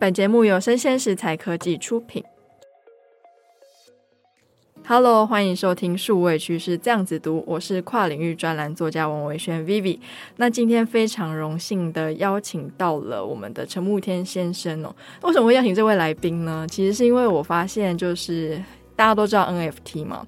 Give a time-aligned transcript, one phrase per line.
[0.00, 2.22] 本节目由生鲜食材科技出品。
[4.86, 9.98] Hello，欢迎收听数位趋势这样子读，我是跨领域专栏作家王维轩 Vivi。
[10.36, 14.94] 那今天非常荣幸的邀请到了我们的陈慕天先生哦。
[15.22, 16.64] 为什么会邀请这位来宾呢？
[16.70, 18.62] 其实是因为我发现，就是
[18.94, 20.24] 大家都知道 NFT 嘛。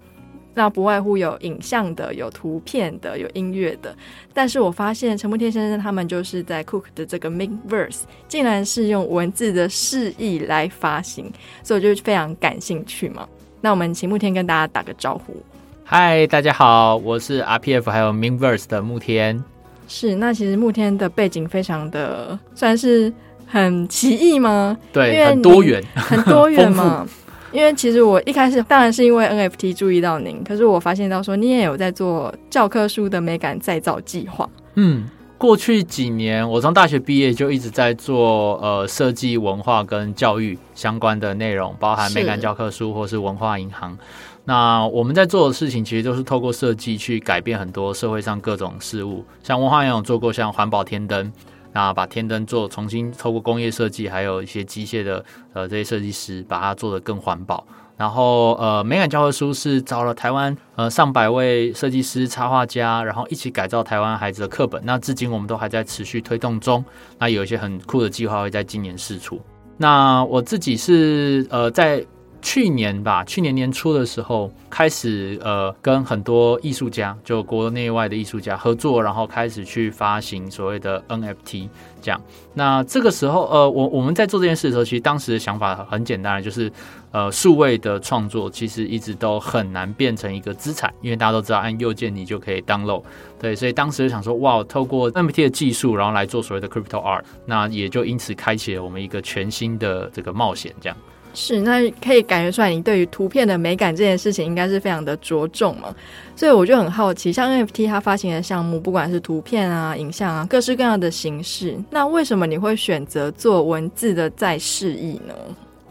[0.55, 3.95] 那不外乎有影像的、有图片的、有音乐的，
[4.35, 11.32] 但是我发现陈慕天先生他们就是在 Cook 的这个 Mingverse，竟然是用文字的示意来发行，
[11.63, 13.29] 所以我就非常感兴趣嘛。
[13.61, 15.36] 那我们请慕天跟大家打个招呼。
[15.85, 19.43] 嗨，大家好，我是 RPF 还有 Mingverse 的慕天。
[19.87, 23.12] 是，那其实慕天的背景非常的算是
[23.46, 24.79] 很奇异吗？
[24.93, 27.07] 对，很多元，很多元嘛。
[27.53, 34.48] 因为其实我一开始当然是因为 NFT 注意到您，可是我发现到说你也有在做教科书的美感再造计划。
[34.75, 43.98] 嗯，过去几年我从大学毕业就一直在做呃设计文化跟教育相关的内容，包含美感教科书或是文化银行。
[44.45, 51.33] 那我们在做的事情其实都是透过设计去改变很多社会上各种事物，像文化也有做过像环保天灯。
[51.73, 57.67] 那把天灯做重新透过工业设计，还有一些机械的呃这些设计师，把它做得更环保。
[57.97, 64.81] 然后呃美感教科书是找了台湾呃上百位设计师、插画家，然后一起改造台湾孩子的课本。
[64.85, 66.85] 那至今我们都还在持续推动中。
[67.19, 69.41] 那有一些很酷的计划会在今年试出。
[69.77, 72.05] 那我自己是呃在。
[72.43, 81.69] 去年吧，去年年初的时候开始，呃，跟很多艺术家，就国内外的艺术家合作，然后开始去发行所谓的 NFT
[82.01, 82.21] 这样。
[82.55, 86.73] 那这个时候，呃，我我们在做这件事的时候，其实当时的想法很简单，就是，
[87.13, 93.03] 呃，数位的创作其实一直都很难变成一个资产，因为大家都知道按右键你就可以 download，
[93.39, 100.97] 对，所以当时就想说，哇，透过 NFT 的技术，然后来做所谓的 crypto art，那也就因此开启了我们一个全新的这个冒险这样。
[101.33, 105.95] 是，那可以感觉出来，你对于图片的美感这件事情应该是非常的着重嘛。
[106.34, 115.34] 所以我就很好奇，像 NFT 它发行的项目，不管是图片啊、影像啊，各式各样的形式，那为什么你会选择做文字的再示意呢？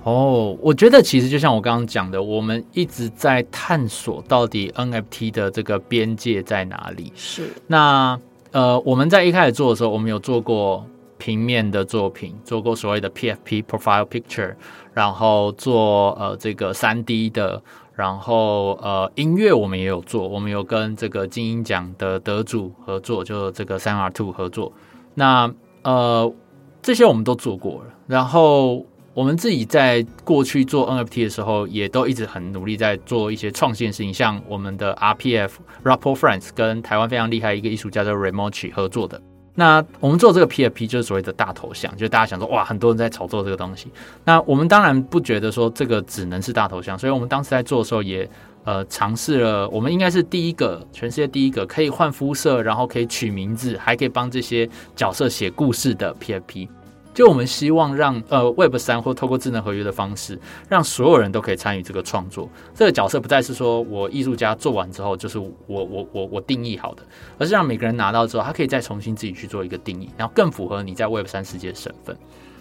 [0.04, 7.12] 哦，我觉得其实就像我刚刚讲的，我们一直在探索到底 NFT 的这个边界在哪里。
[7.16, 8.20] 是，那
[8.52, 10.84] 呃，我们在一开始做的时候，我们有做过
[11.18, 14.56] 平面的作品，做过所谓的 PFP Profile Picture。
[15.00, 24.74] 然后做呃这个三 D 的，然后呃音乐我们也有做，我们有跟这个金鹰奖的得主合作，就这个三 R Two 合作。
[25.14, 25.50] 那
[25.84, 26.30] 呃
[26.82, 27.94] 这些我们都做过了。
[28.08, 35.52] 然后我们自己在过去做 NFT 的时候，也都一直很努力在做一些创新的事情，像我们的 RPF
[35.86, 39.22] Rapport France 跟台湾非常厉害一个艺术家叫 Remochi 合作的。
[39.60, 43.92] 那我们做这个 PFP 就是所谓的大头像，就大家想说哇，很多人在炒作这个东西。
[44.24, 48.28] 那我们当然不觉得说这个只能是大头像，所以我们当时在做的时候也
[48.64, 56.70] 呃尝试了，我们应该是第一个，全世界第一个可以换肤色，然后可以取名字，还可以帮这些角色写故事的 PFP。
[57.14, 60.40] 就我们希望让呃 Web 三或透过智能合约的方式，
[60.70, 62.48] 让所有人都可以参与这个创作。
[62.74, 67.04] 这个角色不再是说我艺术家做完之后就是我我我我定义好的，
[67.38, 72.16] 而是让每个人拿到之后，他可以再重新自己去做一个定义，然后更符合你在 Web 三世界的身份。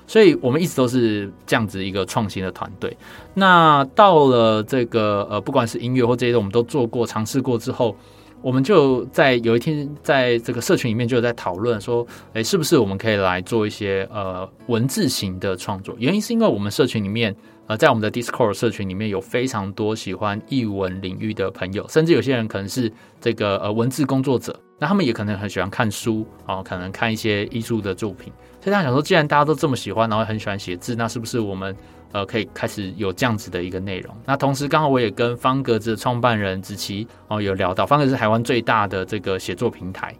[0.07, 2.97] 所以我们一直都是这样子一个创新的团队。
[3.35, 7.95] 那到了这个呃，不管是音乐或这些，我们都做过尝试过之后。
[8.41, 15.95] 我们就在有一天，在这个社群里面就有在讨论说，诶，是不是我们可以来做一些呃文字型的创作？
[15.99, 17.35] 原因是因为我们社群里面，
[17.67, 28.33] 呃，在我们的 Discord 社群里面有非常多喜欢译文领域的朋友，甚至有些人可能是这个呃文字工作者，那他们也可能很喜欢看书啊，可能看一些艺术的作品。
[28.61, 31.77] 所以他想说，既然大家都这么喜欢，然后很喜欢写字，那是不是我们？
[32.13, 34.15] 呃，可以开始有这样子的一个内容。
[34.25, 40.15] 那同时，刚好我也跟方格子的创办人子琪哦有聊到，方格子是台湾最大的这个写作平台。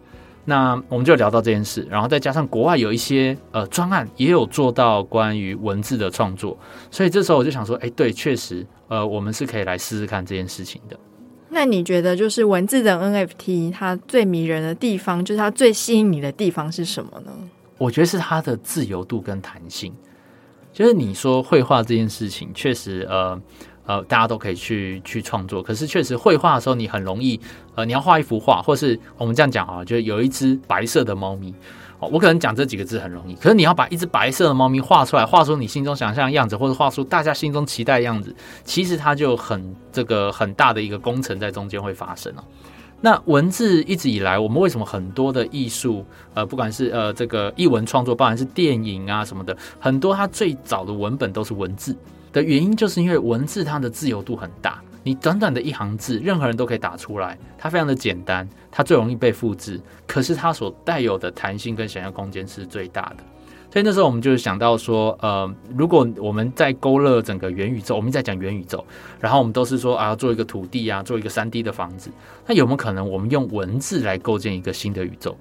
[0.45, 6.57] 那我们就聊到这件事，然后再加上国外有一些呃专案也有做到关于文字的创作，
[6.89, 10.97] 所以这时候我就想说，哎，对，确实，呃，我们是可以来试试看这件事情的。
[11.49, 17.31] 那你觉得，就是文字的 NFT 它最迷人的地方，就是它最吸引你的地方是什么呢？
[17.77, 19.93] 我觉得是它的自由度跟弹性。
[20.79, 23.37] 就是你说绘画这件事情，确实，呃
[23.85, 25.61] 呃，大家都可以去去创作。
[25.61, 27.37] 可是，确实绘画的时候，你很容易，
[27.75, 31.53] 呃，你要画一幅画，或是我们这样讲啊，就有一只白色的猫咪，
[31.99, 33.35] 哦，我可能讲这几个字很容易。
[33.35, 38.33] 可是，你要把一只白色的猫咪画出来，画出你心中想象的样子，或者画出大家心中期待的样子，
[38.63, 42.43] 其实它就很这个很大的一个工程在中间会发生了。
[43.01, 51.95] 那文字一直以来，我们为什么很多的艺术，呃，不管是呃这个译文创作，包含是电影啊什么的，很多它最早的文本都是文字
[52.33, 63.23] 的原因，就是因为文字它的自由度很大，你短短的一行字，任何人都可以打出来，它非常的简单，它最容易被复制，可是它所带有的弹性跟想象空间是最大的。
[63.71, 68.83] 所以那时候我们就想到说，呃，如果我们在勾勒整个元宇宙，我们在讲元宇宙，
[69.19, 72.09] 然后我们都是说啊，做一个土地啊，做一个三 D 的房子，
[72.47, 75.35] 那有没有可能我们用文字来构建一个新的宇宙？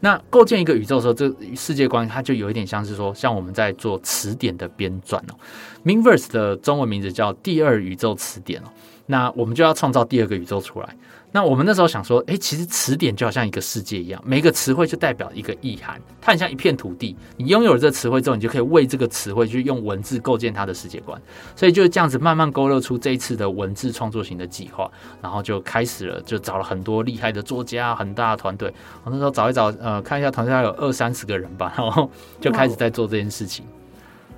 [0.00, 5.36] 那构建一个宇宙的时候，这世界观它就有一点像是说，像我们在做词典的编撰哦。
[5.84, 8.66] Mingverse 的中文名字叫第二宇宙词典哦，
[9.06, 10.96] 那我们就要创造第二个宇宙出来。
[11.34, 17.16] 那我们那时候想说，哎，其实词典就好像一个世界一样，每个词汇就代表一个意涵，它很像一片土地。
[17.38, 21.18] 你拥有了这个词汇之后，你就可以为这个词汇去用文字构建它的世界观。
[21.56, 24.90] 所以就是这样子慢慢勾勒出这一次的文字创作型的计划，
[25.22, 28.72] 然后就开始了，就找了很多厉害的作家，很大的团队。
[29.02, 32.10] 我那时候找一找，呃，看一下团队，大概有二三十个人吧，然后
[32.42, 33.64] 就开始在做这件事情。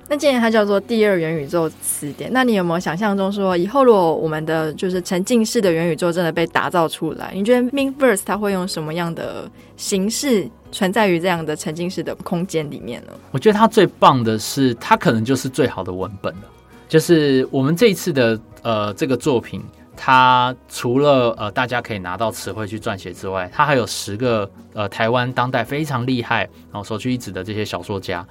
[0.07, 13.13] 那既然它叫做第二元宇宙词典，那你有没有想象中说，以后如果我们的就是沉浸式的元宇宙真的被打造出来，你觉得 Mingverse 它会用什么样的形式存在于这样的沉浸式的空间里面呢？
[13.31, 16.41] 我觉得它最棒的是，它可能就是最好的文本了。
[16.87, 19.59] 就是我们这一次的呃这个作品，
[19.97, 26.41] 它除了呃大家可以拿到词汇去撰写之外，它还有十个呃台湾当代非常厉害，
[26.71, 28.23] 然后首屈一指的这些小说家。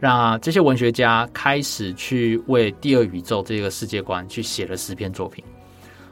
[0.00, 5.44] 让这些文学家开始去为第二宇宙这个世界观去写了十篇作品，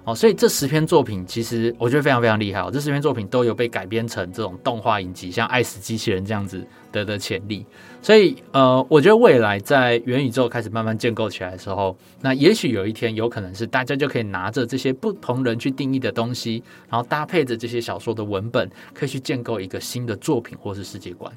[0.04, 2.70] 哦，所以这十篇作品其实我觉得非常非常厉害哦。
[2.72, 7.64] 这十篇作品都有被改编成这种动画影集，像《爱死机器人》这样子的的潜力。
[8.02, 21.32] 所以，呃，我觉得未来在元宇宙开始慢慢建构起来的时候，那也许有一天有可能是大家就可以拿着这些不同人去定义的东西，然后搭配着这些小说的文本，可以去建构一个新的作品或是世界观。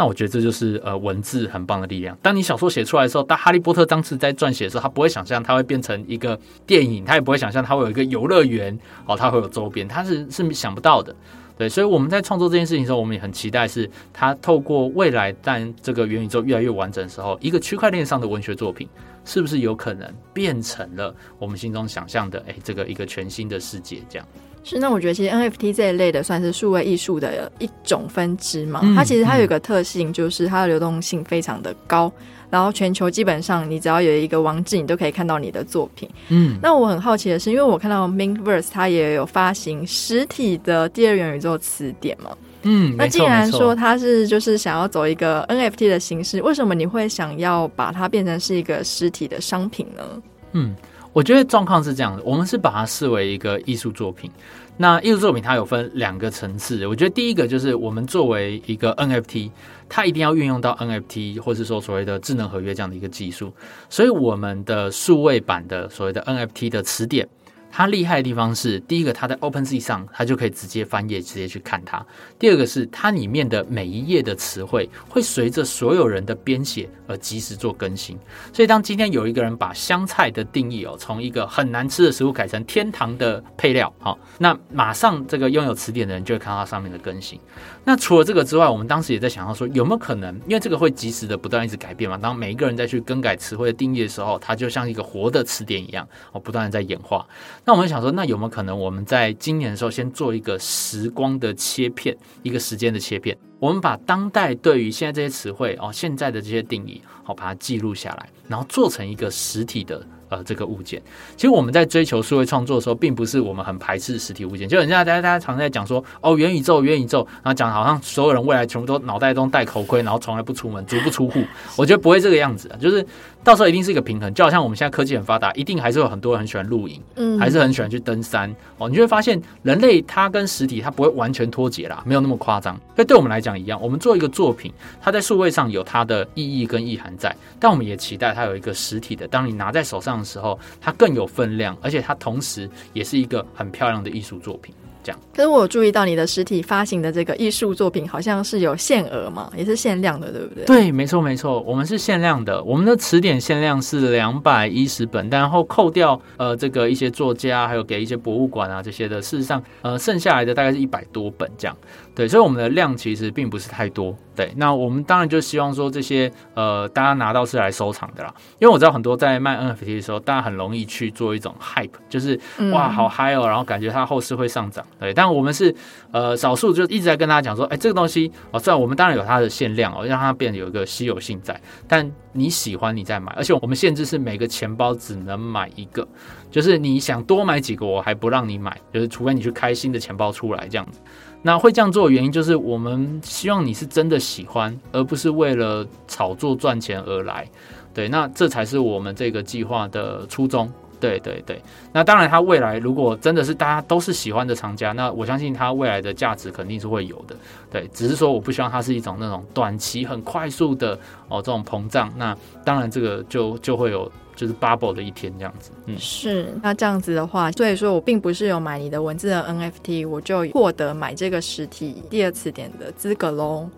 [0.00, 2.16] 那我觉得这就是呃文字很棒的力量。
[2.22, 8.74] 当你小说写出来的时候，当哈利波特当时在撰写的时候，他不会想象他会变成一个电影，他也不会想象他会有一个游乐园
[9.04, 11.14] 哦，他会有周边，他是是想不到的。
[11.60, 18.88] 对，所以我们在创作这件事情的时候，我们也很期待是它透过未来，但这个元宇宙越来越完整的时候，一个区块链上的文学作品，
[19.26, 24.26] 是不是有可能变成了我们心中想象的哎这个一个全新的世界这样。
[24.64, 28.80] 是，那我觉得其实 NFT 这一类的算是数位艺术的一种分支嘛。
[28.96, 32.10] 它其实它有一个特性，就是它的流动性非常的高，
[32.50, 36.08] 然后全球基本上你只要有一个网址，你都可以看到你的作品。
[36.28, 42.36] 嗯，那我很好奇的是，因为我看到 Minkverse 它也有发行实体的第二元宇宙词典嘛。
[42.62, 50.22] 嗯，那既然说它是就是想要走一个 NFT 的形式，为什么你会想要把它变成是一个实体的商品呢？
[50.52, 50.74] 嗯。
[51.12, 54.30] 我觉得状况是这样的，我们是把它视为一个艺术作品。
[54.76, 59.50] 那艺术作品它有分两个层次，我觉得第一个就是我们作为一个 NFT，
[59.88, 63.52] 它一定要运用到 NFT 或是说所谓的智能合约这样的一个技术，
[63.90, 67.28] 所以我们的数位版的所谓的 NFT 的词典。
[67.70, 72.04] 它厉害的地方是，第一个，它在 OpenSea 上，它就可以直接翻页，直接去看它；
[72.38, 78.18] 第二个是，它里面的每一页的词汇会随着所有人的编写而及时做更新。
[78.52, 87.38] 所以，当今天有一个人把香菜的定义哦，从一个很难吃的食物改成天堂的配料，好，那马上这个拥有词典的人就会看到上面的更新。
[87.84, 92.18] 那除了这个之外，我们当时也在想到说，有没有可能，因为这个会及时的不断一直改变嘛？
[92.18, 97.26] 当每一个人再去更改词汇的定义的时候，它就像一个活的词典一样，哦，不断的在演化。
[97.64, 110.04] 那我们想说，那有没有可能，我们在今年的时候先做一个时光的切片，一个时间的切片，我们把当代对于现在这些词汇哦，现在的这些定义，好，把它记录下来，然后做成一个实体的。
[110.30, 111.02] 呃，这个物件，
[111.36, 114.68] 其实我们在追求数位创作的时候，并不是我们很排斥实体物件。
[114.68, 121.42] 就人家大家大家常在讲说，哦，元宇宙，元宇宙，然后讲好像所有人未来全部都脑袋中戴头盔，然后从来不出门，足不出户。
[121.76, 123.04] 我觉得不会这个样子啊，就是
[123.42, 124.32] 到时候一定是一个平衡。
[124.32, 128.88] 就好像我们现在科技很发达，一定还是有很多人很喜欢露营，嗯，还是很喜欢去登山哦。
[128.88, 132.78] 你就会发现，人类它跟实体它不会完全脱节啦，没有那么夸张。
[132.94, 140.94] 所以对我们来讲一样，我们做一个作品，它在数位上有它的意义跟意涵在，但我们也期待它有一个实体的，当你拿在手上时候，它。
[141.00, 144.74] 更有分量，而且它同时也是一个很漂亮的艺术作品。
[145.02, 150.64] 这样，可是我有注意到你的实体发行的这个艺术作品好像是有限额嘛，也是限量的，对不对？
[150.64, 152.62] 对，没错没错，我们是限量的。
[152.62, 161.76] 我们的词典限量是两百一十本，然后扣掉呃这个一些作家，还有给一些博物馆啊这些的，事实上呃剩下来的大概是一百多本这样。
[162.14, 164.14] 对，所以我们的量其实并不是太多。
[164.36, 168.34] 对，那我们当然就希望说这些呃，大家拿到是来收藏的啦。
[168.58, 172.38] 因为我知道很多在卖 NFT 的时候，大家很容易去做一种 hype，就是
[172.72, 174.84] 哇好嗨哦，然后感觉它后市会上涨。
[175.00, 175.74] 对，但我们是
[176.12, 186.06] 呃少数，就一直在跟大家讲说，哎，这个东西哦，虽然我们当然有它的限量哦，让它变得有一个稀有性在，但你喜欢你再买，而且我们限制是每个钱包只能买一个，
[186.50, 191.00] 就是你想多买几个，我还不让你买，就是除非你去开新的钱包出来这样子。
[191.42, 197.48] 那会这样做的原因就是我们希望你是真的喜欢，而不是为了炒作赚钱而来。
[197.94, 200.70] 对，那这才是我们这个计划的初衷。
[201.00, 201.60] 对对对，
[201.92, 207.34] 那当然，它未来如果真的是大家都是喜欢的厂家，那我相信它未来的价值肯定是会有的。
[207.70, 210.92] 对，只是说我不希望它是一种那种短期很快速的
[211.28, 212.12] 哦这种膨胀。
[212.16, 215.70] 那当然，这个就就会有就是 bubble 的一天这样子。
[215.86, 216.52] 嗯，是。
[216.62, 223.68] 那这样子的话，所以说我并不是有买你的文字的 NFT，我就获得买这个实体第二次点的资格喽。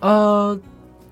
[0.00, 0.58] 呃。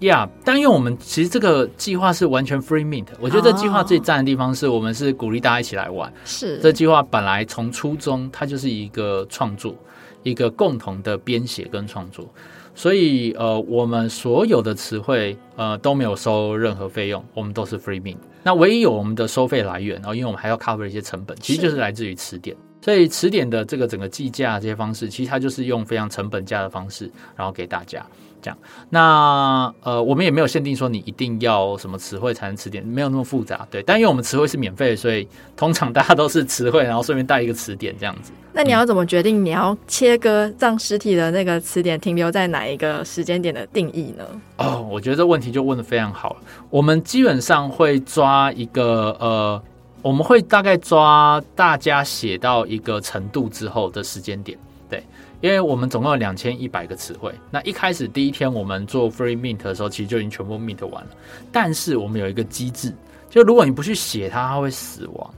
[0.01, 6.13] 呀，yeah, 但因为我们其实这个计划是完全 free mint，我觉得这计划最赞的地方是我们是鼓励大家一起来玩。
[6.25, 9.75] 是，这计划本来从初中它就是一个创作，
[10.23, 12.33] 一个共同的编写跟创作，
[12.75, 18.19] 所以呃，我们所有的词汇呃都没有收任何费用，我们都是 free mint。
[18.45, 22.57] 那唯一有我们的收费来源，然后因为我们还要 cover 一些成本，其实就是来自于词典。
[22.89, 28.03] 所以词典的这个整个计价这些方式，其实它就是用非常成本价的方式，然后给大家。
[28.41, 28.57] 这样，
[28.89, 33.83] 那呃，我们也没有限定说你一定要什么词汇才能词典，没有那么复杂，对。
[33.83, 38.33] 但因为我们词汇是免费，所以通常大家都是词汇，然后顺便带一个词典这样子。
[38.55, 44.25] 那你要怎么决定你要切割让实体的那个词典停留在哪一个时间点的定义呢？
[44.57, 46.37] 哦，我觉得这问题就问的非常好。
[46.71, 49.63] 我们基本上会抓一个呃，
[50.03, 55.03] 我们会大概抓大家写到一个程度之后的时间点，对。
[55.41, 61.11] 因为我们总共有两千一百个词汇，那一开始第一天我们做 free mint 的时候，其实就已经全部 mint 完了。
[61.53, 62.93] 但是我们有一个机制，
[63.31, 65.35] 就如果你不去写它，它会死亡。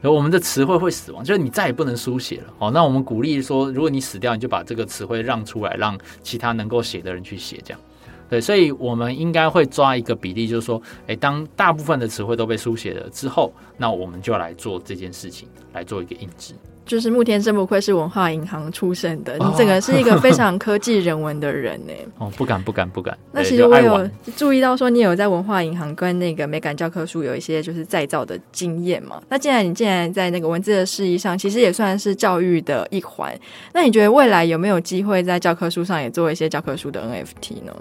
[0.00, 2.52] 然后我们的词汇会死亡，就是你再也不能书写了。
[2.58, 7.60] 哦，那我们鼓励说，如果你死掉，你就把这个词汇让出来，让其他能够写的人去写。
[7.64, 7.80] 这样，
[8.28, 16.54] 对，所以我们应该会抓一个比例，就是说，诶，当大部分的词汇都被书写了之后，那我们就来做这件事情，来做一个印制。
[16.86, 21.92] 就是慕天真不愧是文化银行出身的，哦、你整个是一个非常科技人文的人呢。
[22.18, 23.16] 哦，不敢不敢不敢。
[23.32, 29.22] 那其实我有注意到说，你有在文化银行跟那个美感教科书有一些就是再造的经验嘛？
[29.30, 33.34] 那既然你既然在那个文字的事宜上，其实也算是教育的一环。
[33.72, 37.74] 那你觉得未来有没有机会在教科书上也做一些教科书的 NFT 呢？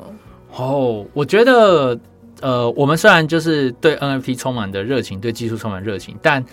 [0.55, 1.98] 哦，我觉得
[2.41, 6.43] 呃，我们虽然就是对 NFT 充满的热情，对技术充满热情，但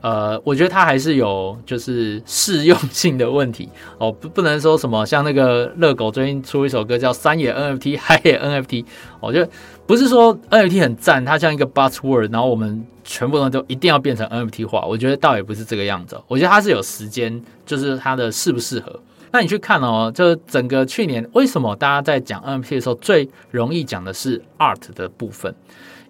[0.00, 8.84] 呃，我觉得它还是有就是适用性的问题哦，不不能说什么像那个热狗最近出一首歌叫山野 NFT，海 野 NFT，
[9.20, 9.50] 我觉得
[9.86, 16.18] 不是说 NFT 很赞，它像一个 buzzword，然后我们全部人都一定要变成 NFT 化，我觉得倒也不是这个样子。
[16.28, 18.98] 我觉得它是有时间，就是它的适不适合。
[19.32, 25.54] 那你去看哦，就整个去年为什么大家在讲 NFT 的时候最容易讲的是 art 的部分？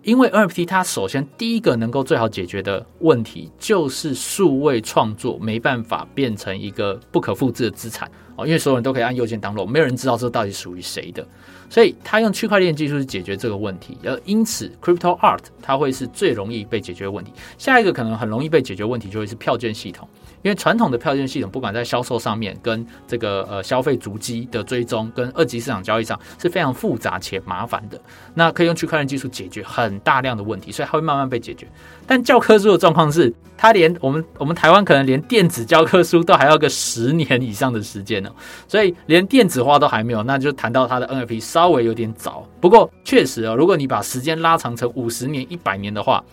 [0.03, 11.23] 因为 NFT 它首先第一个能够最好解决的问题，就是数位创作没办法变成一个不可复制的资产哦，因为所有人都可以按右键 download，没有人知道这到底属于谁的，
[11.69, 17.31] 所以他用区块链技术去解决这个问题，而因此 Crypto Art 它会是最容易被解决的问题。
[17.59, 20.09] 下一个可能很容易被解决问题就会是票券系统。
[20.43, 28.01] 因为传统的票券系统，不管在销售上面，跟这个呃消费足迹的追踪，跟二级市场交易上是非常复杂且麻烦的。
[28.35, 31.67] 那可以用区块链技术解决很大量的问题，所以它会慢慢被解决。
[32.07, 38.31] 但教科书的状况是，它连我们我们台湾可能连电子教科书都还要个十年以上的时间呢，
[38.67, 42.49] 所以连电子化都还没有，那就谈到它的 NFP 稍微有点早。
[42.61, 46.25] 不过确实哦，如果你把时间拉长成五十年、一百年的话。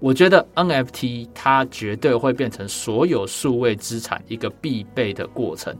[0.00, 5.76] 我觉得 NFT 它绝对会变成所有数位资产一个必备的过程。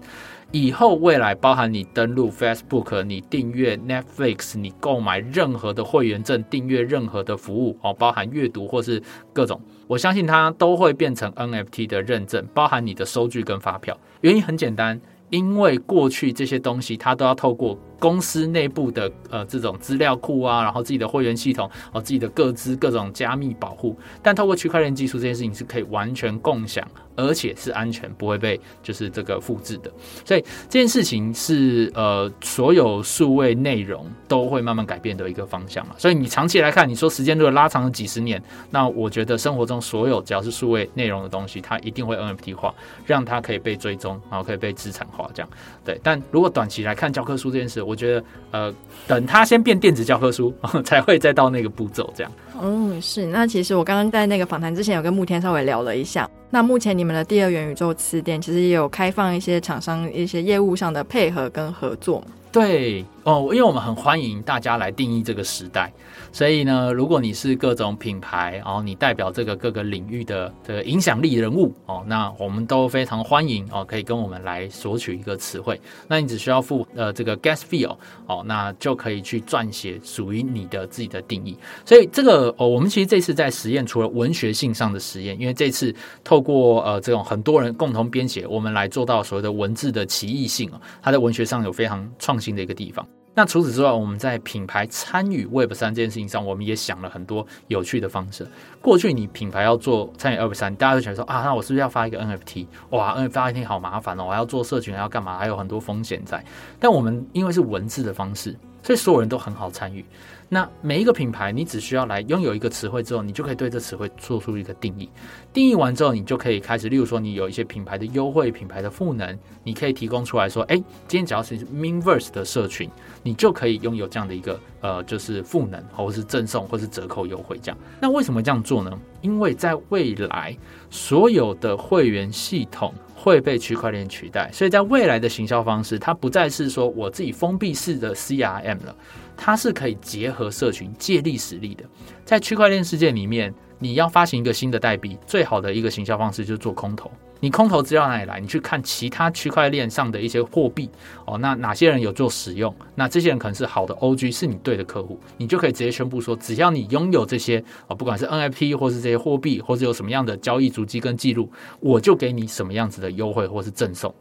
[0.53, 9.00] 以后未来，包含你登录 Facebook，你订阅 Netflix，你购买任何的会员证，订阅任何的服务哦，包含阅读或是
[9.33, 13.97] 各种，我相信它都会变成 NFT 的认证，包含你的收据跟发票。
[14.23, 15.00] 原因很简单，
[15.31, 17.79] 因为过去这些东西它都要透过。
[18.00, 29.92] 公司内部的呃这种资料库啊，然后自己的会员系统哦，自己的各资各种加密保护，但透过区块链技术这件事情是可以完全共享，而且是安全，不会被就是这个复制的。
[30.25, 35.95] 所以这件事情是呃所有数位内容都会慢慢改变的一个方向嘛。
[35.99, 45.50] 所以你长期来看，你说时间如果拉长了几十年，那我觉得生活中所有只要是数位内容的东西，它一定会 NFT 化，让它可以被追踪，然后可以被资产化这样。
[45.85, 48.75] 对，但如果短期来看教科书这件事，我觉得呃，
[49.09, 50.54] 等它先变电子教科书，
[50.85, 52.32] 才会再到那个步骤这样。
[52.62, 53.26] 嗯，是。
[53.26, 56.28] 那其实我刚刚在那个访谈之前，有跟慕天稍微聊了一下。
[56.50, 62.23] 那目前你们的第二元宇宙词典其实也有开放一些厂商一些业务上的配合跟合作。
[62.52, 65.92] 对哦，因为我们很欢迎大家来定义这个时代。
[66.33, 75.81] 所以呢，如果你是各种品牌，然后你代表这个各个领域的这个影响力人物哦，那我们都非常欢迎哦，可以跟我们来索取一个词汇。
[76.09, 77.89] 那你只需要付呃这个 gas fee
[78.27, 81.57] 哦，那就可以去撰写属于你的自己的定义。
[81.85, 93.07] 所以这个哦，我们其实这次在实验，除了文学性上的实验，因为这次透过呃这种很多人共同编写，我们来做到所谓的文字的奇异性哦，它在文学上有非常创新的一个地方。
[93.40, 98.47] 那除此之外，我们在品牌参与 Web 三这件事情上，我们也想了很多有趣的方式。
[98.82, 102.66] 过去你品牌要做参与 Web 三，大家都想说啊，那我是不是要发一个 NFT？
[102.90, 105.38] 哇，NFT 好麻烦哦，我还要做社群，还要干嘛？
[105.38, 106.44] 还有很多风险在。
[106.78, 110.05] 但我们因为是文字的方式，所以所有人都很好参与。
[110.53, 115.09] 那每一个品牌，你只需要来拥有一个词汇之后，你就可以对这词汇做出一个定义。
[115.53, 120.75] 定义完之后，你就可以开始，例如说，你有一些品牌的优惠、品牌的赋能，你可以提供出来说，哎，
[121.07, 122.91] 今天只要是 Minverse 的社群，
[123.23, 127.79] 你就可以拥有这样的一个呃，就是赋能，或者是赠送，或是折扣优惠这样。
[128.01, 128.91] 那为什么这样做呢？
[129.21, 130.57] 因为在未来，
[130.91, 138.97] 所有的会员系统会被区块链取代，所以在未来的行销方式，它不再是说我自己封闭式的 CRM 了。
[139.37, 141.85] 它是可以结合社群借力使力的，
[142.25, 147.11] 在区块链世界里面，你要发行一个新的代币，最好的一个行销方式就是做空投。
[147.40, 148.38] 你空投资料哪里来？
[148.38, 150.88] 你去看其他区块链上的一些货币
[151.26, 152.75] 哦，那哪些人有做使用？
[152.94, 164.14] 那这些人可能是好的 OG，是你对的客户，你就可以直接宣布说，只要你拥有这些哦，不管是 NFT 或是这些货币，或者有什么样的交易足迹跟记录，我就给你什么样子的优惠或是赠送。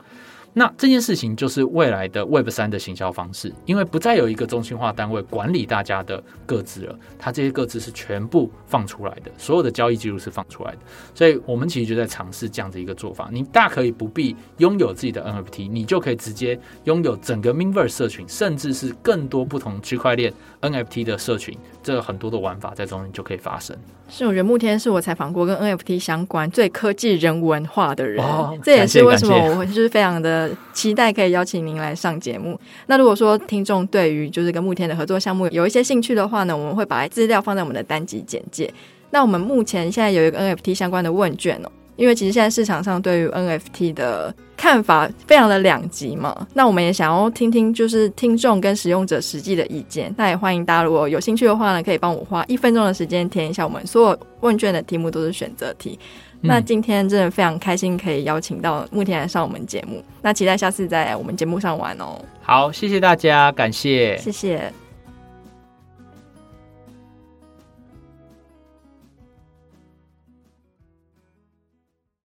[0.53, 10.79] 那这件事情就是未来的 Web 三的行销方式，因为不再有一个中心化单位管理大家的各自了，它这些各自是全部放出来的，所有的交易记录是放出来的，
[11.13, 13.29] 所以我们其实就在尝试这样的一个做法。
[13.31, 23.77] 你大可以不必拥有自己的 NFT，你就可以直接拥有整个 Mingverse 社群，甚至是更多不同区块链 NFT 的社群，这很多的玩法在中间就可以发生。
[24.11, 32.59] 是，我觉得慕天是我采访过跟 NFT 相关最科技人文化的人，哦、这也是为什么我会就是非常的期待可以邀请您来上节目。
[32.87, 38.71] 那如果说听众对于就是跟慕天的合作项目有一些兴趣的话呢，我们会把资料放在我们的单集简介。
[39.09, 41.71] 那我们目前现在有一个 NFT 相关的问卷哦。
[41.95, 50.15] 因为其实现在市场上对于 NFT 的看法非常的两极嘛，那我们也想要听听就是听众跟使用者实际的意见。
[50.17, 55.99] 那也欢迎大家如果有兴趣的话呢，可以帮我花一分钟的时间填一下我们所有问卷的题目都是选择题。
[56.41, 62.19] 嗯、那今天真的非常开心可以邀请到慕天来上我们节目，那期待下次在我们节目上玩哦。
[62.41, 64.71] 好，谢谢大家，感谢，谢谢。